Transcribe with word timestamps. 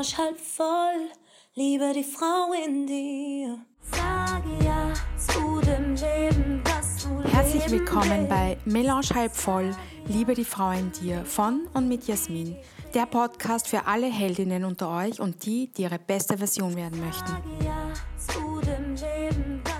Melange 0.00 0.16
halb 0.16 0.40
voll, 0.40 1.10
liebe 1.56 1.92
die 1.94 2.04
Frau 2.04 2.54
in 2.66 2.86
dir. 2.86 3.58
Sage 3.92 4.64
ja 4.64 4.94
zu 5.18 5.60
dem 5.60 5.94
Leben, 5.94 6.62
das 6.64 7.04
du 7.04 7.22
Herzlich 7.28 7.70
willkommen 7.70 8.26
bei 8.26 8.56
Melange 8.64 9.10
halb 9.14 9.36
voll, 9.36 9.76
liebe 10.06 10.32
die 10.32 10.46
Frau 10.46 10.70
in 10.70 10.90
dir 10.92 11.22
von 11.26 11.68
und 11.74 11.86
mit 11.86 12.06
Jasmin. 12.06 12.56
Der 12.94 13.04
Podcast 13.04 13.68
für 13.68 13.86
alle 13.86 14.06
Heldinnen 14.06 14.64
unter 14.64 14.88
euch 14.88 15.20
und 15.20 15.44
die, 15.44 15.70
die 15.70 15.82
ihre 15.82 15.98
beste 15.98 16.38
Version 16.38 16.76
werden 16.76 16.98
möchten. 17.04 17.36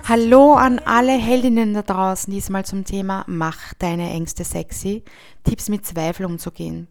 Hallo 0.07 0.53
an 0.53 0.77
alle 0.85 1.13
Heldinnen 1.13 1.73
da 1.73 1.81
draußen, 1.81 2.31
diesmal 2.31 2.63
zum 2.63 2.85
Thema 2.85 3.23
Mach 3.25 3.73
deine 3.79 4.11
Ängste 4.11 4.43
sexy, 4.43 5.03
Tipps 5.43 5.67
mit 5.67 5.83
Zweifel 5.83 6.27
umzugehen. 6.27 6.87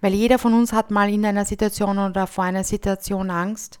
Weil 0.00 0.14
jeder 0.14 0.38
von 0.38 0.54
uns 0.54 0.72
hat 0.72 0.90
mal 0.90 1.10
in 1.10 1.24
einer 1.24 1.44
Situation 1.44 1.98
oder 1.98 2.26
vor 2.26 2.44
einer 2.44 2.64
Situation 2.64 3.30
Angst. 3.30 3.80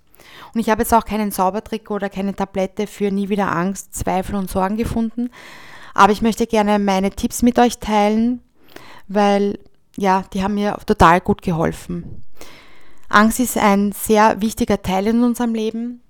Und 0.54 0.60
ich 0.60 0.70
habe 0.70 0.82
jetzt 0.82 0.94
auch 0.94 1.04
keinen 1.04 1.32
Zaubertrick 1.32 1.90
oder 1.90 2.08
keine 2.08 2.34
Tablette 2.34 2.86
für 2.86 3.10
nie 3.10 3.28
wieder 3.28 3.50
Angst, 3.50 3.94
Zweifel 3.94 4.34
und 4.34 4.50
Sorgen 4.50 4.76
gefunden. 4.76 5.30
Aber 5.94 6.12
ich 6.12 6.22
möchte 6.22 6.46
gerne 6.46 6.78
meine 6.78 7.10
Tipps 7.10 7.42
mit 7.42 7.58
euch 7.58 7.78
teilen, 7.78 8.42
weil 9.08 9.58
ja, 9.96 10.24
die 10.32 10.42
haben 10.42 10.54
mir 10.54 10.76
total 10.86 11.20
gut 11.20 11.42
geholfen. 11.42 12.22
Angst 13.08 13.40
ist 13.40 13.58
ein 13.58 13.92
sehr 13.92 14.40
wichtiger 14.40 14.82
Teil 14.82 15.08
in 15.08 15.22
unserem 15.22 15.54
Leben. 15.54 16.00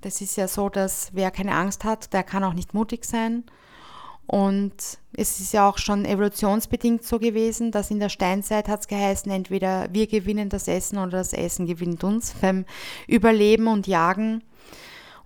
Das 0.00 0.20
ist 0.20 0.36
ja 0.36 0.48
so, 0.48 0.68
dass 0.68 1.10
wer 1.12 1.30
keine 1.30 1.54
Angst 1.54 1.84
hat, 1.84 2.12
der 2.12 2.22
kann 2.22 2.44
auch 2.44 2.54
nicht 2.54 2.74
mutig 2.74 3.04
sein. 3.04 3.44
Und 4.26 4.74
es 5.12 5.40
ist 5.40 5.52
ja 5.52 5.68
auch 5.68 5.78
schon 5.78 6.04
evolutionsbedingt 6.04 7.04
so 7.04 7.18
gewesen, 7.18 7.70
dass 7.70 7.90
in 7.90 8.00
der 8.00 8.08
Steinzeit 8.08 8.68
hat 8.68 8.80
es 8.80 8.88
geheißen, 8.88 9.30
entweder 9.30 9.88
wir 9.92 10.06
gewinnen 10.06 10.48
das 10.48 10.68
Essen 10.68 10.98
oder 10.98 11.18
das 11.18 11.32
Essen 11.32 11.66
gewinnt 11.66 12.02
uns 12.02 12.34
beim 12.40 12.64
Überleben 13.06 13.68
und 13.68 13.86
Jagen. 13.86 14.42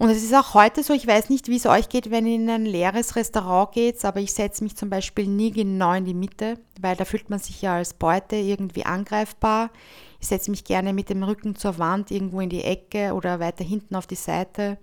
Und 0.00 0.08
es 0.08 0.22
ist 0.22 0.34
auch 0.34 0.54
heute 0.54 0.82
so, 0.82 0.94
ich 0.94 1.06
weiß 1.06 1.28
nicht, 1.28 1.48
wie 1.48 1.56
es 1.56 1.66
euch 1.66 1.90
geht, 1.90 2.10
wenn 2.10 2.26
ihr 2.26 2.36
in 2.36 2.48
ein 2.48 2.64
leeres 2.64 3.16
Restaurant 3.16 3.72
geht, 3.72 4.02
aber 4.04 4.20
ich 4.20 4.32
setze 4.32 4.64
mich 4.64 4.74
zum 4.74 4.88
Beispiel 4.88 5.26
nie 5.26 5.50
genau 5.50 5.92
in 5.92 6.06
die 6.06 6.14
Mitte, 6.14 6.58
weil 6.80 6.96
da 6.96 7.04
fühlt 7.04 7.28
man 7.28 7.38
sich 7.38 7.60
ja 7.60 7.74
als 7.74 7.92
Beute 7.92 8.36
irgendwie 8.36 8.86
angreifbar. 8.86 9.70
Ich 10.18 10.28
setze 10.28 10.50
mich 10.50 10.64
gerne 10.64 10.94
mit 10.94 11.10
dem 11.10 11.22
Rücken 11.22 11.54
zur 11.54 11.78
Wand 11.78 12.10
irgendwo 12.10 12.40
in 12.40 12.48
die 12.48 12.64
Ecke 12.64 13.12
oder 13.12 13.40
weiter 13.40 13.62
hinten 13.62 13.94
auf 13.94 14.06
die 14.06 14.14
Seite 14.14 14.78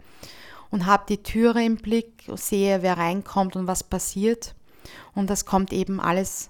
und 0.69 0.85
habe 0.85 1.05
die 1.07 1.23
Türe 1.23 1.63
im 1.63 1.77
Blick, 1.77 2.29
sehe, 2.35 2.81
wer 2.81 2.97
reinkommt 2.97 3.55
und 3.55 3.67
was 3.67 3.83
passiert. 3.83 4.55
Und 5.13 5.29
das 5.29 5.45
kommt 5.45 5.73
eben 5.73 5.99
alles 5.99 6.49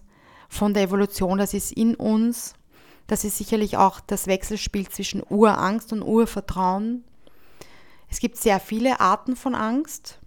von 0.49 0.73
der 0.73 0.83
Evolution, 0.83 1.37
das 1.37 1.53
ist 1.53 1.71
in 1.71 1.95
uns. 1.95 2.53
Das 3.07 3.23
ist 3.23 3.37
sicherlich 3.37 3.77
auch 3.77 3.99
das 4.01 4.27
Wechselspiel 4.27 4.89
zwischen 4.89 5.23
Urangst 5.29 5.93
und 5.93 6.03
Urvertrauen. 6.03 7.03
Es 8.09 8.19
gibt 8.19 8.37
sehr 8.37 8.59
viele 8.59 8.99
Arten 8.99 9.35
von 9.35 9.55
Angst. 9.55 10.19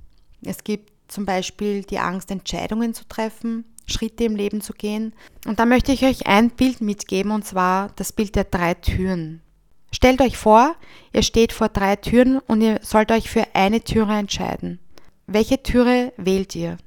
Es 0.42 0.64
gibt 0.64 0.90
zum 1.08 1.26
Beispiel 1.26 1.82
die 1.82 1.98
Angst, 1.98 2.30
Entscheidungen 2.30 2.94
zu 2.94 3.06
treffen, 3.06 3.64
Schritte 3.86 4.24
im 4.24 4.36
Leben 4.36 4.60
zu 4.60 4.72
gehen. 4.72 5.12
Und 5.46 5.58
da 5.58 5.66
möchte 5.66 5.92
ich 5.92 6.04
euch 6.04 6.26
ein 6.26 6.50
Bild 6.50 6.80
mitgeben, 6.80 7.32
und 7.32 7.44
zwar 7.44 7.90
das 7.96 8.12
Bild 8.12 8.36
der 8.36 8.44
drei 8.44 8.74
Türen. 8.74 9.42
Stellt 9.92 10.20
euch 10.20 10.36
vor, 10.36 10.76
ihr 11.12 11.22
steht 11.22 11.52
vor 11.52 11.68
drei 11.68 11.96
Türen 11.96 12.38
und 12.38 12.60
ihr 12.60 12.78
sollt 12.82 13.10
euch 13.10 13.28
für 13.28 13.44
eine 13.54 13.82
Türe 13.82 14.16
entscheiden. 14.16 14.78
Welche 15.26 15.62
Türe 15.62 16.12
wählt 16.16 16.54
ihr? 16.54 16.78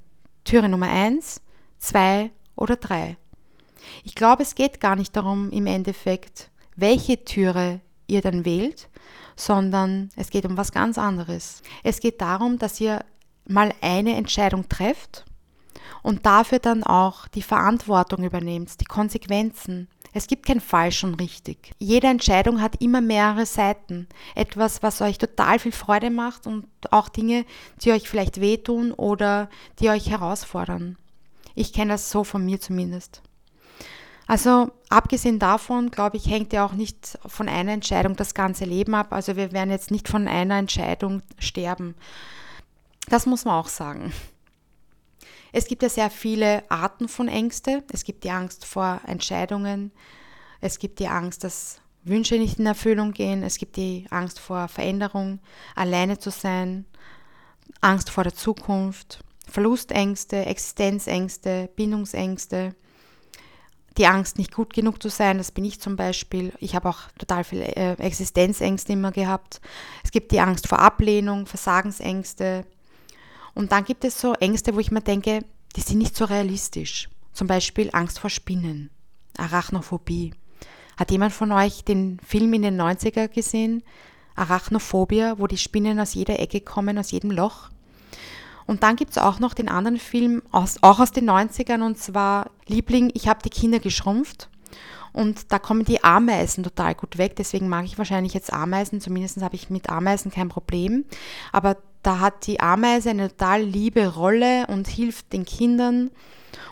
Türe 0.44 0.70
Nummer 0.70 0.90
eins, 0.90 1.42
zwei 1.78 2.32
oder 2.56 2.76
drei? 2.76 3.18
Ich 4.04 4.16
glaube, 4.16 4.44
es 4.44 4.56
geht 4.56 4.80
gar 4.80 4.96
nicht 4.96 5.16
darum 5.16 5.52
im 5.52 5.68
Endeffekt, 5.68 6.50
welche 6.76 7.24
Türe 7.24 7.82
ihr 8.08 8.22
dann 8.22 8.46
wählt, 8.46 8.90
sondern 9.36 10.10
es 10.16 10.30
geht 10.30 10.46
um 10.46 10.58
was 10.58 10.72
ganz 10.72 10.98
anderes. 10.98 11.62
Es 11.84 12.00
geht 12.00 12.22
darum, 12.22 12.58
dass 12.58 12.80
ihr 12.80 13.04
mal 13.46 13.74
eine 13.82 14.16
Entscheidung 14.16 14.70
trefft 14.70 15.26
und 16.02 16.26
dafür 16.26 16.60
dann 16.60 16.84
auch 16.84 17.28
die 17.28 17.42
Verantwortung 17.42 18.24
übernehmt, 18.24 18.80
die 18.80 18.86
Konsequenzen. 18.86 19.90
Es 20.14 20.28
gibt 20.28 20.46
kein 20.46 20.62
falsch 20.62 21.04
und 21.04 21.16
richtig. 21.16 21.72
Jede 21.80 22.08
Entscheidung 22.08 22.62
hat 22.62 22.80
immer 22.82 23.02
mehrere 23.02 23.46
Seiten. 23.46 24.08
Etwas, 24.36 24.84
was 24.84 25.02
euch 25.02 25.18
total 25.18 25.58
viel 25.58 25.72
Freude 25.72 26.12
macht 26.12 26.46
und 26.46 26.68
auch 26.92 27.10
Dinge, 27.10 27.46
die 27.82 27.92
euch 27.92 28.08
vielleicht 28.08 28.40
wehtun 28.40 28.92
oder 28.92 29.50
die 29.80 29.90
euch 29.90 30.10
herausfordern. 30.10 30.98
Ich 31.56 31.74
kenne 31.74 31.94
das 31.94 32.12
so 32.12 32.24
von 32.24 32.46
mir 32.46 32.62
zumindest. 32.62 33.22
Also 34.28 34.72
abgesehen 34.90 35.40
davon, 35.40 35.92
glaube 35.92 36.18
ich, 36.18 36.28
hängt 36.28 36.54
ja 36.54 36.66
auch 36.66 36.74
nicht 36.74 37.18
von 37.26 37.50
einer 37.50 37.74
Entscheidung 37.74 38.16
das 38.16 38.34
ganze 38.34 38.66
Leben 38.66 38.96
ab. 38.96 39.12
Also 39.12 39.36
wir 39.36 39.52
werden 39.52 39.72
jetzt 39.72 39.92
nicht 39.92 40.08
von 40.08 40.28
einer 40.28 40.58
Entscheidung 40.58 41.22
sterben. 41.40 41.96
Das 43.10 43.26
muss 43.26 43.46
man 43.46 43.56
auch 43.56 43.68
sagen. 43.68 44.14
Es 45.56 45.68
gibt 45.68 45.84
ja 45.84 45.90
sehr 45.90 46.10
viele 46.10 46.64
Arten 46.70 47.08
von 47.08 47.28
Ängste. 47.28 47.84
Es 47.94 48.04
gibt 48.04 48.24
die 48.24 48.32
Angst 48.32 48.66
vor 48.66 49.00
Entscheidungen. 49.06 49.92
Es 50.62 50.80
gibt 50.80 51.00
die 51.00 51.08
Angst, 51.08 51.44
dass 51.44 51.80
Wünsche 52.04 52.36
nicht 52.36 52.58
in 52.58 52.66
Erfüllung 52.66 53.14
gehen. 53.14 53.44
Es 53.44 53.60
gibt 53.60 53.78
die 53.78 54.08
Angst 54.10 54.40
vor 54.40 54.68
Veränderung, 54.68 55.40
alleine 55.76 56.18
zu 56.18 56.32
sein, 56.32 56.86
Angst 57.82 58.10
vor 58.10 58.24
der 58.24 58.34
Zukunft, 58.34 59.24
Verlustängste, 59.48 60.46
Existenzängste, 60.46 61.70
Bindungsängste. 61.76 62.76
Die 63.98 64.08
Angst, 64.08 64.40
nicht 64.40 64.52
gut 64.52 64.74
genug 64.74 65.04
zu 65.04 65.10
sein, 65.10 65.38
das 65.38 65.52
bin 65.52 65.66
ich 65.66 65.80
zum 65.80 65.96
Beispiel. 65.96 66.52
Ich 66.60 66.74
habe 66.74 66.90
auch 66.90 67.12
total 67.20 67.44
viele 67.44 67.68
äh, 67.76 67.94
Existenzängste 68.00 68.94
immer 68.94 69.12
gehabt. 69.12 69.62
Es 70.04 70.10
gibt 70.10 70.32
die 70.32 70.40
Angst 70.40 70.68
vor 70.68 70.80
Ablehnung, 70.80 71.46
Versagensängste, 71.46 72.66
und 73.56 73.72
dann 73.72 73.86
gibt 73.86 74.04
es 74.04 74.20
so 74.20 74.34
Ängste, 74.34 74.76
wo 74.76 74.80
ich 74.80 74.92
mir 74.92 75.02
denke, 75.02 75.46
die 75.76 75.82
sind 75.82 76.00
nicht 76.00 76.16
so 76.16 76.26
realistisch. 76.26 77.10
Zum 77.34 77.48
Beispiel 77.48 77.90
Angst 77.94 78.20
vor 78.20 78.30
Spinnen, 78.30 78.90
Arachnophobie. 79.38 80.34
Hat 80.98 81.12
jemand 81.12 81.34
von 81.34 81.52
euch 81.52 81.84
den 81.84 82.20
Film 82.20 82.54
in 82.54 82.62
den 82.62 82.80
90er 82.80 83.28
gesehen? 83.28 83.84
Arachnophobia, 84.36 85.40
wo 85.40 85.48
die 85.48 85.58
Spinnen 85.58 86.00
aus 86.00 86.14
jeder 86.14 86.40
Ecke 86.40 86.62
kommen, 86.62 86.98
aus 86.98 87.12
jedem 87.12 87.32
Loch. 87.32 87.70
Und 88.66 88.84
dann 88.84 88.96
gibt 88.96 89.12
es 89.12 89.18
auch 89.18 89.40
noch 89.40 89.54
den 89.54 89.70
anderen 89.70 89.98
Film, 89.98 90.42
aus, 90.52 90.78
auch 90.82 91.00
aus 91.00 91.12
den 91.12 91.30
90ern, 91.30 91.84
und 91.84 91.98
zwar 91.98 92.50
Liebling, 92.68 93.12
ich 93.14 93.28
habe 93.28 93.42
die 93.44 93.50
Kinder 93.50 93.80
geschrumpft. 93.80 94.50
Und 95.14 95.52
da 95.52 95.60
kommen 95.60 95.86
die 95.86 96.04
Ameisen 96.04 96.64
total 96.64 96.96
gut 96.96 97.18
weg. 97.18 97.36
Deswegen 97.36 97.70
mag 97.70 97.86
ich 97.86 97.98
wahrscheinlich 97.98 98.34
jetzt 98.34 98.52
Ameisen. 98.52 99.00
Zumindest 99.00 99.42
habe 99.42 99.56
ich 99.56 99.70
mit 99.70 99.90
Ameisen 99.90 100.32
kein 100.32 100.50
Problem. 100.50 101.06
Aber 101.52 101.78
da 102.02 102.20
hat 102.20 102.48
die 102.48 102.60
Ameise 102.60 103.12
eine 103.12 103.30
total 103.30 103.62
liebe 103.62 104.14
Rolle 104.14 104.68
und 104.68 104.88
hilft 104.88 105.32
den 105.32 105.46
Kindern. 105.46 106.10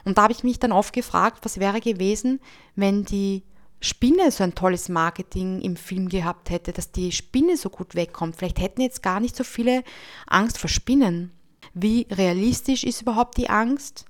Und 0.03 0.18
da 0.18 0.24
habe 0.24 0.34
ich 0.34 0.44
mich 0.44 0.59
dann 0.59 0.72
oft 0.72 0.94
gefragt, 0.94 1.40
was 1.44 1.59
wäre 1.59 1.80
gewesen, 1.80 2.40
wenn 2.75 3.06
die 3.06 3.44
Spinne 3.80 4.30
so 4.31 4.44
ein 4.44 4.53
tolles 4.53 4.90
Marketing 4.90 5.62
im 5.62 5.75
Film 5.75 6.09
gehabt 6.09 6.50
hätte, 6.50 6.72
dass 6.72 6.91
die 6.91 7.12
Spinne 7.12 7.57
so 7.57 7.69
gut 7.69 7.96
wegkommt. 7.96 8.35
Vielleicht 8.35 8.59
hätten 8.59 8.81
jetzt 8.81 9.01
gar 9.01 9.19
nicht 9.19 9.35
so 9.35 9.44
viele 9.44 9.84
Angst 10.28 10.59
vor 10.59 10.69
Spinnen. 10.69 11.31
Wie 11.74 12.07
realistisch 12.12 12.84
ist 12.84 13.01
überhaupt 13.01 13.38
die 13.38 13.50
Angst? 13.50 14.06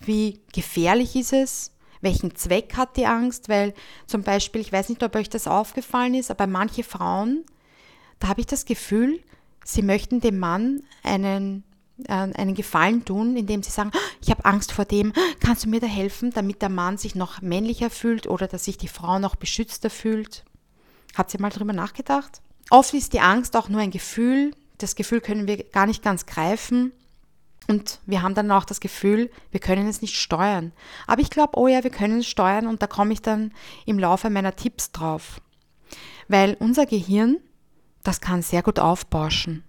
Wie 0.00 0.40
gefährlich 0.52 1.14
ist 1.14 1.32
es? 1.32 1.72
Welchen 2.02 2.34
Zweck 2.34 2.76
hat 2.76 2.96
die 2.96 3.06
Angst, 3.06 3.48
weil 3.48 3.72
zum 4.06 4.22
Beispiel, 4.22 4.60
ich 4.60 4.72
weiß 4.72 4.90
nicht, 4.90 5.02
ob 5.02 5.16
euch 5.16 5.30
das 5.30 5.46
aufgefallen 5.46 6.14
ist, 6.14 6.30
aber 6.30 6.46
manche 6.46 6.84
Frauen, 6.84 7.44
da 8.18 8.28
habe 8.28 8.40
ich 8.40 8.46
das 8.46 8.66
Gefühl, 8.66 9.20
sie 9.64 9.82
möchten 9.82 10.20
dem 10.20 10.38
Mann 10.38 10.82
einen, 11.02 11.64
äh, 12.06 12.12
einen 12.12 12.54
Gefallen 12.54 13.04
tun, 13.04 13.36
indem 13.36 13.62
sie 13.62 13.70
sagen, 13.70 13.92
ich 14.20 14.30
habe 14.30 14.44
Angst 14.44 14.72
vor 14.72 14.84
dem, 14.84 15.12
kannst 15.40 15.64
du 15.64 15.68
mir 15.68 15.80
da 15.80 15.86
helfen, 15.86 16.30
damit 16.32 16.60
der 16.60 16.68
Mann 16.68 16.98
sich 16.98 17.14
noch 17.14 17.40
männlicher 17.40 17.88
fühlt 17.88 18.26
oder 18.26 18.46
dass 18.48 18.64
sich 18.64 18.76
die 18.76 18.88
Frau 18.88 19.18
noch 19.18 19.36
beschützter 19.36 19.90
fühlt. 19.90 20.44
Habt 21.14 21.32
ihr 21.34 21.40
mal 21.40 21.50
darüber 21.50 21.72
nachgedacht? 21.72 22.42
Oft 22.70 22.94
ist 22.94 23.12
die 23.12 23.20
Angst 23.20 23.56
auch 23.56 23.68
nur 23.68 23.80
ein 23.80 23.90
Gefühl. 23.90 24.54
Das 24.78 24.96
Gefühl 24.96 25.20
können 25.20 25.46
wir 25.46 25.62
gar 25.62 25.86
nicht 25.86 26.02
ganz 26.02 26.26
greifen. 26.26 26.92
Und 27.68 28.00
wir 28.06 28.22
haben 28.22 28.34
dann 28.34 28.50
auch 28.50 28.64
das 28.64 28.80
Gefühl, 28.80 29.30
wir 29.50 29.60
können 29.60 29.88
es 29.88 30.02
nicht 30.02 30.16
steuern. 30.16 30.72
Aber 31.06 31.22
ich 31.22 31.30
glaube, 31.30 31.58
oh 31.58 31.68
ja, 31.68 31.84
wir 31.84 31.90
können 31.90 32.20
es 32.20 32.26
steuern 32.26 32.66
und 32.66 32.82
da 32.82 32.86
komme 32.86 33.12
ich 33.12 33.22
dann 33.22 33.52
im 33.86 33.98
Laufe 33.98 34.30
meiner 34.30 34.56
Tipps 34.56 34.90
drauf. 34.90 35.40
Weil 36.28 36.56
unser 36.58 36.86
Gehirn, 36.86 37.38
das 38.02 38.20
kann 38.20 38.42
sehr 38.42 38.62
gut 38.62 38.78
aufbauschen. 38.78 39.64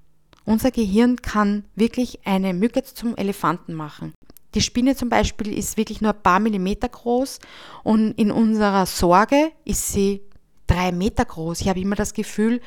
Unser 0.46 0.72
Gehirn 0.72 1.22
kann 1.22 1.66
wirklich 1.76 2.26
eine 2.26 2.54
Mücke 2.54 2.84
zum 2.84 3.16
Elefanten 3.16 3.74
machen. 3.74 4.14
Die 4.56 4.62
Spinne 4.62 4.96
zum 4.96 5.10
Beispiel 5.10 5.58
ist 5.58 5.78
wirklich 5.78 6.02
nur 6.02 6.14
ein 6.14 6.22
paar 6.22 6.40
Millimeter 6.40 6.90
groß 6.90 7.40
und 7.84 8.12
in 8.12 8.32
unserer 8.32 8.86
Sorge 8.86 9.52
ist 9.66 9.90
sie 9.90 10.22
drei 10.68 10.92
Meter 10.92 11.26
groß. 11.26 11.62
Ich 11.62 11.70
habe 11.70 11.80
immer 11.80 11.96
das 11.96 12.14
Gefühl, 12.14 12.62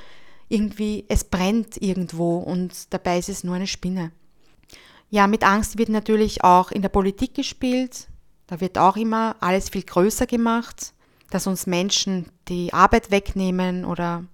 irgendwie 0.48 1.04
es 1.08 1.24
brennt 1.24 1.80
irgendwo 1.80 2.38
und 2.38 2.92
dabei 2.92 3.18
ist 3.18 3.28
es 3.28 3.44
nur 3.44 3.54
eine 3.54 3.66
Spinne. 3.66 4.12
Ja, 5.10 5.26
mit 5.26 5.44
Angst 5.44 5.78
wird 5.78 5.88
natürlich 5.88 6.42
auch 6.44 6.70
in 6.70 6.82
der 6.82 6.88
Politik 6.88 7.34
gespielt. 7.34 8.08
Da 8.46 8.60
wird 8.60 8.78
auch 8.78 8.96
immer 8.96 9.36
alles 9.40 9.70
viel 9.70 9.82
größer 9.82 10.26
gemacht. 10.26 10.92
dass 11.30 11.46
uns 11.48 11.66
Menschen 11.66 12.26
die 12.48 12.72
Arbeit 12.72 13.10
wegnehmen 13.10 13.84
oder 13.84 14.24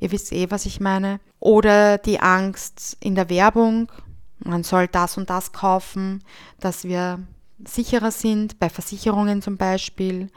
ihr 0.00 0.12
wisst 0.12 0.32
eh, 0.32 0.50
was 0.50 0.66
ich 0.66 0.80
meine. 0.80 1.18
Oder 1.40 1.96
die 1.96 2.20
Angst 2.20 2.96
in 3.00 3.14
der 3.14 3.30
Werbung, 3.30 3.90
man 4.38 4.62
soll 4.62 4.86
das 4.86 5.16
und 5.16 5.30
das 5.30 5.52
kaufen, 5.52 6.22
dass 6.60 6.84
wir 6.84 7.20
sicherer 7.66 8.10
sind, 8.10 8.58
bei 8.58 8.68
Versicherungen 8.68 9.40
zum 9.40 9.56
Beispiel. 9.56 10.30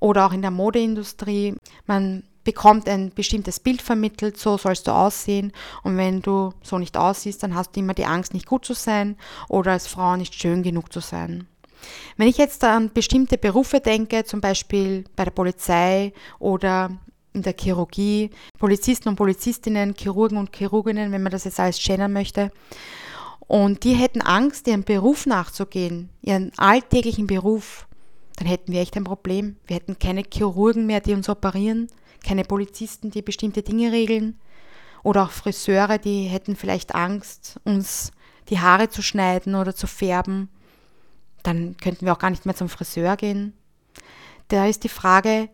Oder 0.00 0.26
auch 0.26 0.32
in 0.32 0.42
der 0.42 0.52
Modeindustrie. 0.52 1.56
Man 1.86 2.22
bekommt 2.48 2.88
ein 2.88 3.10
bestimmtes 3.14 3.60
Bild 3.60 3.82
vermittelt, 3.82 4.38
so 4.38 4.56
sollst 4.56 4.86
du 4.86 4.92
aussehen. 4.92 5.52
Und 5.82 5.98
wenn 5.98 6.22
du 6.22 6.54
so 6.62 6.78
nicht 6.78 6.96
aussiehst, 6.96 7.42
dann 7.42 7.54
hast 7.54 7.76
du 7.76 7.80
immer 7.80 7.92
die 7.92 8.06
Angst, 8.06 8.32
nicht 8.32 8.46
gut 8.46 8.64
zu 8.64 8.72
sein 8.72 9.18
oder 9.50 9.72
als 9.72 9.86
Frau 9.86 10.16
nicht 10.16 10.32
schön 10.32 10.62
genug 10.62 10.90
zu 10.90 11.00
sein. 11.00 11.46
Wenn 12.16 12.26
ich 12.26 12.38
jetzt 12.38 12.64
an 12.64 12.90
bestimmte 12.94 13.36
Berufe 13.36 13.80
denke, 13.80 14.24
zum 14.24 14.40
Beispiel 14.40 15.04
bei 15.14 15.26
der 15.26 15.30
Polizei 15.30 16.14
oder 16.38 16.88
in 17.34 17.42
der 17.42 17.54
Chirurgie, 17.54 18.30
Polizisten 18.58 19.10
und 19.10 19.16
Polizistinnen, 19.16 19.94
Chirurgen 19.94 20.38
und 20.38 20.56
Chirurginnen, 20.56 21.12
wenn 21.12 21.22
man 21.22 21.32
das 21.32 21.44
jetzt 21.44 21.60
alles 21.60 21.78
gendern 21.84 22.14
möchte, 22.14 22.50
und 23.46 23.84
die 23.84 23.92
hätten 23.92 24.22
Angst, 24.22 24.66
ihrem 24.66 24.84
Beruf 24.84 25.26
nachzugehen, 25.26 26.08
ihren 26.22 26.50
alltäglichen 26.56 27.26
Beruf, 27.26 27.86
dann 28.36 28.46
hätten 28.46 28.72
wir 28.72 28.80
echt 28.80 28.96
ein 28.96 29.04
Problem. 29.04 29.56
Wir 29.66 29.76
hätten 29.76 29.98
keine 29.98 30.22
Chirurgen 30.22 30.86
mehr, 30.86 31.00
die 31.00 31.12
uns 31.12 31.28
operieren, 31.28 31.88
keine 32.24 32.44
Polizisten, 32.44 33.10
die 33.10 33.22
bestimmte 33.22 33.62
Dinge 33.62 33.92
regeln 33.92 34.38
oder 35.02 35.24
auch 35.24 35.30
Friseure, 35.30 35.98
die 35.98 36.24
hätten 36.24 36.56
vielleicht 36.56 36.94
Angst, 36.94 37.60
uns 37.64 38.10
die 38.48 38.60
Haare 38.60 38.88
zu 38.88 39.02
schneiden 39.02 39.54
oder 39.54 39.74
zu 39.74 39.86
färben 39.86 40.48
dann 41.48 41.76
könnten 41.78 42.04
wir 42.04 42.12
auch 42.12 42.18
gar 42.18 42.30
nicht 42.30 42.44
mehr 42.44 42.54
zum 42.54 42.68
Friseur 42.68 43.16
gehen. 43.16 43.54
Da 44.48 44.66
ist 44.66 44.84
die 44.84 44.90
Frage, 44.90 45.48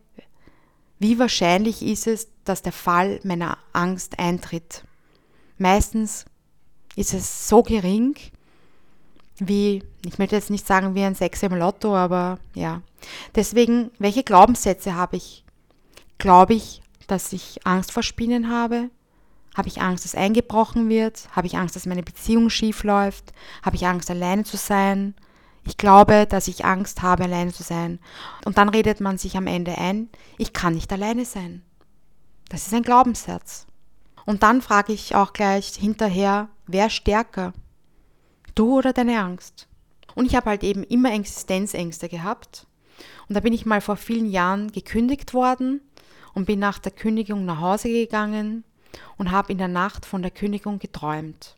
wie 0.99 1.19
wahrscheinlich 1.19 1.81
ist 1.81 2.05
es, 2.05 2.27
dass 2.43 2.61
der 2.61 2.73
Fall 2.73 3.21
meiner 3.23 3.57
Angst 3.71 4.19
eintritt? 4.19 4.83
Meistens 5.57 6.25
ist 6.97 7.13
es 7.13 7.47
so 7.47 7.63
gering, 7.63 8.15
wie, 9.37 9.83
ich 10.05 10.17
möchte 10.17 10.35
jetzt 10.35 10.49
nicht 10.49 10.67
sagen 10.67 10.95
wie 10.95 11.03
ein 11.03 11.15
Sechs 11.15 11.43
im 11.43 11.55
Lotto, 11.55 11.95
aber 11.95 12.39
ja. 12.53 12.81
Deswegen, 13.35 13.89
welche 13.97 14.23
Glaubenssätze 14.23 14.95
habe 14.95 15.15
ich? 15.15 15.44
Glaube 16.17 16.53
ich, 16.53 16.81
dass 17.07 17.33
ich 17.33 17.65
Angst 17.65 17.91
vor 17.91 18.03
Spinnen 18.03 18.49
habe? 18.49 18.89
Habe 19.55 19.69
ich 19.69 19.81
Angst, 19.81 20.03
dass 20.03 20.15
eingebrochen 20.15 20.89
wird? 20.89 21.29
Habe 21.31 21.47
ich 21.47 21.57
Angst, 21.57 21.75
dass 21.75 21.85
meine 21.85 22.03
Beziehung 22.03 22.49
schief 22.49 22.83
läuft? 22.83 23.33
Habe 23.63 23.77
ich 23.77 23.87
Angst, 23.87 24.09
alleine 24.09 24.43
zu 24.43 24.57
sein? 24.57 25.15
Ich 25.63 25.77
glaube, 25.77 26.27
dass 26.27 26.47
ich 26.47 26.65
Angst 26.65 27.01
habe, 27.01 27.23
alleine 27.23 27.53
zu 27.53 27.63
sein. 27.63 27.99
Und 28.43 28.57
dann 28.57 28.69
redet 28.69 28.99
man 28.99 29.17
sich 29.17 29.37
am 29.37 29.47
Ende 29.47 29.77
ein, 29.77 30.09
ich 30.37 30.53
kann 30.53 30.75
nicht 30.75 30.91
alleine 30.91 31.25
sein. 31.25 31.63
Das 32.49 32.67
ist 32.67 32.73
ein 32.73 32.83
Glaubenssatz. 32.83 33.65
Und 34.25 34.43
dann 34.43 34.61
frage 34.61 34.93
ich 34.93 35.15
auch 35.15 35.33
gleich 35.33 35.69
hinterher, 35.75 36.49
wer 36.67 36.89
stärker? 36.89 37.53
Du 38.55 38.77
oder 38.77 38.93
deine 38.93 39.19
Angst? 39.19 39.67
Und 40.15 40.25
ich 40.25 40.35
habe 40.35 40.49
halt 40.49 40.63
eben 40.63 40.83
immer 40.83 41.13
Existenzängste 41.13 42.09
gehabt. 42.09 42.67
Und 43.27 43.35
da 43.35 43.39
bin 43.39 43.53
ich 43.53 43.65
mal 43.65 43.81
vor 43.81 43.97
vielen 43.97 44.29
Jahren 44.29 44.71
gekündigt 44.71 45.33
worden 45.33 45.81
und 46.35 46.45
bin 46.45 46.59
nach 46.59 46.77
der 46.77 46.91
Kündigung 46.91 47.45
nach 47.45 47.59
Hause 47.59 47.89
gegangen 47.89 48.63
und 49.17 49.31
habe 49.31 49.51
in 49.51 49.57
der 49.57 49.67
Nacht 49.67 50.05
von 50.05 50.21
der 50.21 50.31
Kündigung 50.31 50.77
geträumt. 50.77 51.55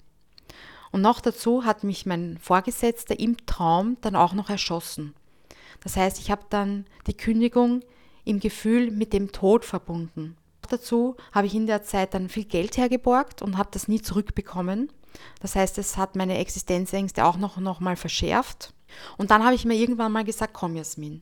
Und 0.92 1.02
noch 1.02 1.20
dazu 1.20 1.66
hat 1.66 1.84
mich 1.84 2.06
mein 2.06 2.38
Vorgesetzter 2.38 3.20
im 3.20 3.36
Traum 3.46 3.98
dann 4.02 4.16
auch 4.16 4.34
noch 4.34 4.50
erschossen. 4.50 5.14
Das 5.84 5.98
heißt, 5.98 6.20
ich 6.20 6.32
habe 6.32 6.44
dann 6.50 6.86
die 7.08 7.16
Kündigung 7.16 7.82
im 8.24 8.40
Gefühl 8.40 8.92
mit 8.92 9.14
dem 9.14 9.32
Tod 9.32 9.66
verbunden. 9.66 10.38
Dazu 10.70 11.16
habe 11.32 11.48
ich 11.48 11.56
in 11.56 11.68
der 11.68 11.84
Zeit 11.84 12.14
dann 12.14 12.30
viel 12.30 12.46
Geld 12.46 12.78
hergeborgt 12.78 13.42
und 13.42 13.58
habe 13.58 13.70
das 13.72 13.88
nie 13.88 14.02
zurückbekommen. 14.02 14.92
Das 15.40 15.56
heißt, 15.56 15.78
es 15.78 15.98
hat 15.98 16.16
meine 16.16 16.38
Existenzängste 16.38 17.26
auch 17.26 17.38
noch, 17.38 17.58
noch 17.58 17.80
mal 17.80 17.96
verschärft. 17.96 18.74
Und 19.18 19.32
dann 19.32 19.44
habe 19.44 19.56
ich 19.56 19.66
mir 19.66 19.76
irgendwann 19.76 20.12
mal 20.12 20.24
gesagt, 20.24 20.54
komm 20.54 20.76
Jasmin, 20.76 21.22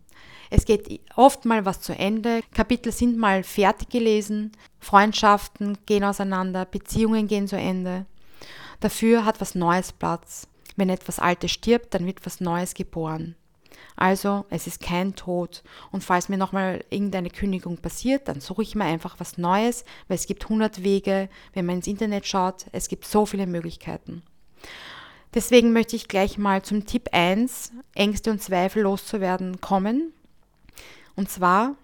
es 0.49 0.65
geht 0.65 1.01
oft 1.15 1.45
mal 1.45 1.65
was 1.65 1.81
zu 1.81 1.93
Ende, 1.93 2.41
Kapitel 2.53 2.91
sind 2.91 3.17
mal 3.17 3.43
fertig 3.43 3.89
gelesen, 3.89 4.51
Freundschaften 4.79 5.77
gehen 5.85 6.03
auseinander, 6.03 6.65
Beziehungen 6.65 7.27
gehen 7.27 7.47
zu 7.47 7.57
Ende. 7.57 8.05
Dafür 8.79 9.25
hat 9.25 9.41
was 9.41 9.55
Neues 9.55 9.91
Platz. 9.91 10.47
Wenn 10.75 10.89
etwas 10.89 11.19
Altes 11.19 11.51
stirbt, 11.51 11.93
dann 11.93 12.05
wird 12.05 12.25
was 12.25 12.41
Neues 12.41 12.73
geboren. 12.73 13.35
Also, 13.95 14.45
es 14.49 14.67
ist 14.67 14.81
kein 14.81 15.15
Tod. 15.15 15.63
Und 15.91 16.03
falls 16.03 16.27
mir 16.27 16.37
nochmal 16.37 16.83
irgendeine 16.89 17.29
Kündigung 17.29 17.77
passiert, 17.77 18.27
dann 18.27 18.41
suche 18.41 18.61
ich 18.61 18.75
mir 18.75 18.83
einfach 18.83 19.15
was 19.19 19.37
Neues, 19.37 19.85
weil 20.07 20.15
es 20.15 20.27
gibt 20.27 20.43
100 20.43 20.83
Wege, 20.83 21.29
wenn 21.53 21.65
man 21.65 21.77
ins 21.77 21.87
Internet 21.87 22.27
schaut, 22.27 22.65
es 22.73 22.89
gibt 22.89 23.05
so 23.05 23.25
viele 23.25 23.47
Möglichkeiten. 23.47 24.23
Deswegen 25.35 25.73
möchte 25.73 25.97
ich 25.97 26.07
gleich 26.07 26.37
mal 26.37 26.61
zum 26.61 26.85
Tipp 26.85 27.09
1, 27.11 27.73
Ängste 27.93 28.31
und 28.31 28.41
Zweifel 28.41 28.83
loszuwerden, 28.83 29.59
kommen. 29.59 30.13
Und 31.17 31.29
zwar, 31.29 31.75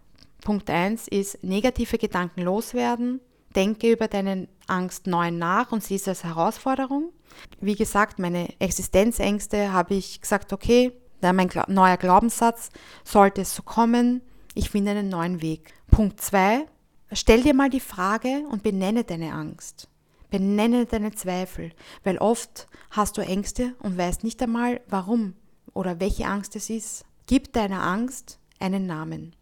Punkt 0.42 0.70
1 0.70 1.10
ist 1.10 1.44
negative 1.44 1.98
Gedanken 1.98 2.42
loswerden, 2.44 3.20
denke 3.54 3.92
über 3.92 4.08
deine 4.08 4.48
Angst 4.68 5.06
neu 5.06 5.32
nach 5.32 5.74
und 5.74 5.84
sieh 5.84 5.96
es 5.96 6.08
als 6.08 6.24
Herausforderung. 6.24 7.12
Wie 7.60 7.76
gesagt, 7.76 8.20
meine 8.20 8.58
Existenzängste 8.60 9.74
habe 9.74 9.96
ich 9.96 10.22
gesagt, 10.22 10.54
okay, 10.54 10.94
da 11.20 11.34
mein 11.34 11.50
neuer 11.68 11.98
Glaubenssatz, 11.98 12.70
sollte 13.04 13.42
es 13.42 13.54
so 13.54 13.64
kommen, 13.64 14.22
ich 14.56 14.70
finde 14.70 14.92
einen 14.92 15.10
neuen 15.10 15.42
Weg. 15.42 15.74
Punkt 15.92 16.22
2, 16.22 16.66
stell 17.12 17.44
dir 17.44 17.54
mal 17.54 17.70
die 17.70 17.82
Frage 17.82 18.46
und 18.50 18.64
benenne 18.64 19.04
deine 19.04 19.34
Angst. 19.34 19.91
Benenne 20.32 20.88
deine 20.88 21.12
Zweifel, 21.12 21.72
weil 22.04 22.18
oft 22.18 22.68
hast 22.90 23.18
du 23.18 23.22
Ängste 23.22 23.76
und 23.80 23.98
weißt 23.98 24.24
nicht 24.24 24.42
einmal, 24.42 24.82
warum 24.88 25.36
oder 25.74 26.00
welche 26.00 26.26
Angst 26.26 26.56
es 26.56 26.70
ist. 26.70 27.06
Gib 27.28 27.54
deiner 27.54 27.84
Angst 27.84 28.40
einen 28.60 28.88
Namen. 28.88 29.36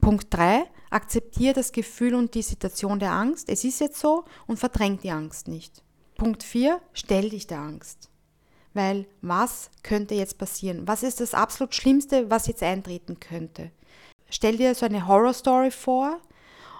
Punkt 0.00 0.28
3, 0.30 0.64
akzeptiere 0.90 1.54
das 1.54 1.72
Gefühl 1.72 2.14
und 2.14 2.34
die 2.34 2.42
Situation 2.42 2.98
der 2.98 3.12
Angst. 3.12 3.48
Es 3.48 3.64
ist 3.64 3.80
jetzt 3.80 4.00
so 4.00 4.24
und 4.46 4.58
verdrängt 4.58 5.04
die 5.04 5.10
Angst 5.10 5.48
nicht. 5.48 5.82
Punkt 6.16 6.42
4, 6.42 6.80
stell 6.92 7.30
dich 7.30 7.46
der 7.46 7.58
Angst. 7.58 8.08
Weil 8.72 9.06
was 9.20 9.70
könnte 9.82 10.14
jetzt 10.14 10.38
passieren? 10.38 10.86
Was 10.86 11.02
ist 11.02 11.20
das 11.20 11.34
absolut 11.34 11.74
Schlimmste, 11.74 12.30
was 12.30 12.46
jetzt 12.46 12.62
eintreten 12.62 13.18
könnte? 13.18 13.72
Stell 14.30 14.56
dir 14.56 14.74
so 14.74 14.86
eine 14.86 15.08
Horror-Story 15.08 15.72
vor 15.72 16.20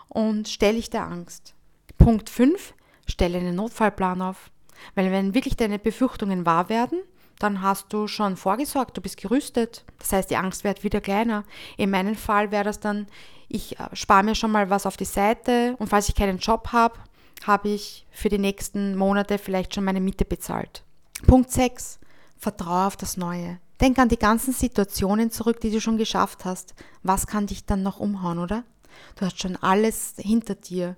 und 0.09 0.49
stell 0.49 0.77
dich 0.77 0.89
der 0.89 1.07
Angst. 1.07 1.55
Punkt 1.99 2.31
5, 2.31 2.75
stelle 3.13 3.39
einen 3.39 3.57
Notfallplan 3.57 4.23
auf. 4.23 4.51
Weil 4.95 5.11
wenn 5.11 5.35
wirklich 5.35 5.57
deine 5.57 5.79
Befürchtungen 5.79 6.47
wahr 6.47 6.69
werden, 6.69 7.01
dann 7.39 7.63
hast 7.63 7.93
du 7.93 8.07
schon 8.07 8.37
vorgesorgt, 8.37 8.97
du 8.97 9.01
bist 9.01 9.17
gerüstet. 9.17 9.85
Das 9.99 10.13
heißt, 10.13 10.31
die 10.31 10.37
Angst 10.37 10.63
wird 10.63 10.85
wieder 10.85 11.01
kleiner. 11.01 11.45
In 11.77 11.91
meinem 11.91 12.15
Fall 12.15 12.51
wäre 12.51 12.65
das 12.65 12.81
dann, 12.81 13.07
ich 13.49 13.79
äh, 13.81 13.89
spare 13.95 14.23
mir 14.23 14.35
schon 14.35 14.53
mal 14.53 14.71
was 14.71 14.87
auf 14.87 14.97
die 14.97 15.05
Seite 15.05 15.75
und 15.79 15.89
falls 15.89 16.09
ich 16.09 16.15
keinen 16.15 16.39
Job 16.39 16.69
habe, 16.73 16.99
habe 17.47 17.71
ich 17.71 18.07
für 18.11 18.29
die 18.29 18.39
nächsten 18.39 18.97
Monate 18.97 19.39
vielleicht 19.39 19.75
schon 19.75 19.85
meine 19.85 20.01
Miete 20.01 20.25
bezahlt. 20.25 20.85
Punkt 21.27 21.51
6. 21.51 21.99
Vertraue 22.39 22.87
auf 22.87 22.97
das 22.97 23.17
Neue. 23.17 23.59
Denk 23.81 23.99
an 23.99 24.11
die 24.11 24.19
ganzen 24.19 24.53
Situationen 24.53 25.31
zurück, 25.31 25.61
die 25.61 25.71
du 25.71 25.81
schon 25.81 25.97
geschafft 25.97 26.45
hast. 26.45 26.75
Was 27.03 27.27
kann 27.27 27.47
dich 27.47 27.65
dann 27.65 27.83
noch 27.83 27.99
umhauen, 27.99 28.39
oder? 28.39 28.65
Du 29.17 29.25
hast 29.25 29.41
schon 29.41 29.57
alles 29.57 30.15
hinter 30.19 30.55
dir. 30.55 30.97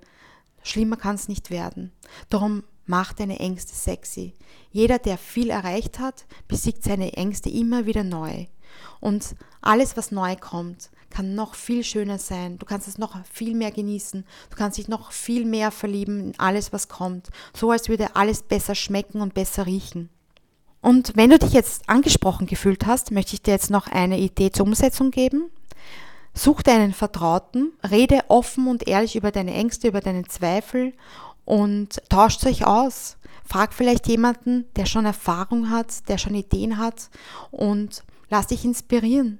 Schlimmer 0.63 0.97
kann 0.97 1.15
es 1.15 1.27
nicht 1.27 1.49
werden. 1.49 1.91
Darum 2.29 2.63
mach 2.85 3.13
deine 3.13 3.39
Ängste 3.39 3.75
sexy. 3.75 4.33
Jeder, 4.71 4.99
der 4.99 5.17
viel 5.17 5.49
erreicht 5.49 5.99
hat, 5.99 6.25
besiegt 6.47 6.83
seine 6.83 7.13
Ängste 7.13 7.49
immer 7.49 7.85
wieder 7.85 8.03
neu. 8.03 8.47
Und 8.99 9.35
alles, 9.61 9.95
was 9.97 10.11
neu 10.11 10.35
kommt, 10.35 10.89
kann 11.09 11.35
noch 11.35 11.53
viel 11.53 11.83
schöner 11.83 12.17
sein. 12.17 12.57
Du 12.57 12.65
kannst 12.65 12.87
es 12.87 12.97
noch 12.97 13.15
viel 13.25 13.53
mehr 13.53 13.71
genießen. 13.71 14.25
Du 14.49 14.57
kannst 14.57 14.77
dich 14.77 14.87
noch 14.87 15.11
viel 15.11 15.45
mehr 15.45 15.71
verlieben 15.71 16.19
in 16.19 16.39
alles, 16.39 16.73
was 16.73 16.87
kommt. 16.87 17.29
So 17.55 17.71
als 17.71 17.87
würde 17.87 18.15
alles 18.15 18.41
besser 18.41 18.75
schmecken 18.75 19.21
und 19.21 19.33
besser 19.33 19.65
riechen. 19.65 20.09
Und 20.81 21.15
wenn 21.15 21.29
du 21.29 21.39
dich 21.39 21.53
jetzt 21.53 21.87
angesprochen 21.87 22.47
gefühlt 22.47 22.85
hast, 22.85 23.11
möchte 23.11 23.35
ich 23.35 23.41
dir 23.41 23.51
jetzt 23.51 23.69
noch 23.69 23.87
eine 23.87 24.19
Idee 24.19 24.51
zur 24.51 24.65
Umsetzung 24.65 25.11
geben. 25.11 25.49
Such 26.33 26.63
dir 26.63 26.73
einen 26.73 26.93
Vertrauten, 26.93 27.73
rede 27.89 28.21
offen 28.27 28.67
und 28.67 28.87
ehrlich 28.87 29.15
über 29.15 29.31
deine 29.31 29.53
Ängste, 29.53 29.87
über 29.87 30.01
deine 30.01 30.23
Zweifel 30.23 30.93
und 31.45 32.01
tauscht 32.09 32.45
euch 32.45 32.65
aus. 32.65 33.17
Frag 33.45 33.73
vielleicht 33.73 34.07
jemanden, 34.07 34.65
der 34.75 34.85
schon 34.85 35.05
Erfahrung 35.05 35.69
hat, 35.69 36.07
der 36.09 36.17
schon 36.17 36.33
Ideen 36.33 36.77
hat 36.77 37.09
und 37.51 38.03
lass 38.29 38.47
dich 38.47 38.65
inspirieren. 38.65 39.39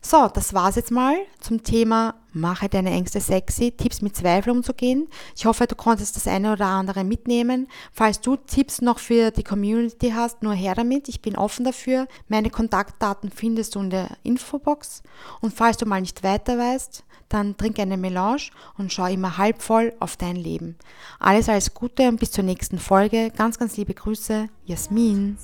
So, 0.00 0.28
das 0.32 0.54
war's 0.54 0.76
jetzt 0.76 0.90
mal 0.90 1.16
zum 1.40 1.62
Thema 1.62 2.14
Mache 2.32 2.68
deine 2.68 2.90
Ängste 2.90 3.20
sexy, 3.20 3.72
Tipps 3.72 4.00
mit 4.00 4.14
Zweifel 4.14 4.50
umzugehen. 4.50 5.08
Ich 5.36 5.44
hoffe, 5.44 5.66
du 5.66 5.74
konntest 5.74 6.14
das 6.14 6.28
eine 6.28 6.52
oder 6.52 6.66
andere 6.66 7.02
mitnehmen. 7.02 7.68
Falls 7.92 8.20
du 8.20 8.36
Tipps 8.36 8.80
noch 8.80 8.98
für 9.00 9.30
die 9.30 9.42
Community 9.42 10.10
hast, 10.10 10.42
nur 10.42 10.54
her 10.54 10.74
damit. 10.74 11.08
Ich 11.08 11.20
bin 11.20 11.36
offen 11.36 11.64
dafür. 11.64 12.06
Meine 12.28 12.50
Kontaktdaten 12.50 13.30
findest 13.30 13.74
du 13.74 13.80
in 13.80 13.90
der 13.90 14.08
Infobox. 14.22 15.02
Und 15.40 15.52
falls 15.52 15.78
du 15.78 15.86
mal 15.86 16.00
nicht 16.00 16.22
weiter 16.22 16.56
weißt, 16.58 17.02
dann 17.28 17.56
trink 17.56 17.78
eine 17.78 17.96
Melange 17.96 18.50
und 18.76 18.92
schau 18.92 19.06
immer 19.06 19.36
halb 19.36 19.60
voll 19.60 19.92
auf 20.00 20.16
dein 20.16 20.36
Leben. 20.36 20.76
Alles, 21.18 21.48
alles 21.48 21.74
Gute 21.74 22.08
und 22.08 22.20
bis 22.20 22.30
zur 22.30 22.44
nächsten 22.44 22.78
Folge. 22.78 23.30
Ganz, 23.36 23.58
ganz 23.58 23.76
liebe 23.76 23.94
Grüße, 23.94 24.48
Jasmin. 24.64 25.36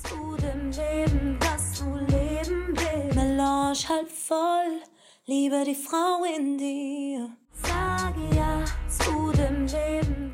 Melange 3.75 3.89
halb 3.89 4.09
voll, 4.09 4.81
liebe 5.25 5.65
die 5.65 5.75
Frau 5.75 6.23
in 6.23 6.57
dir. 6.57 7.35
Sage 7.51 8.35
ja 8.35 8.63
zu 8.87 9.33
dem 9.33 9.65
Leben. 9.67 10.24